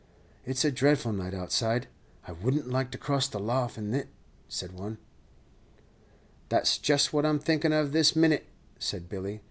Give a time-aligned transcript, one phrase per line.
[0.47, 1.87] "It's a dreadful night outside;
[2.25, 4.07] I would n't like to cross the lough in it,"
[4.49, 4.95] said one.
[5.75, 5.81] "Then
[6.49, 8.47] that's just what I'm thinking of this minit,"
[8.79, 9.39] said Billy.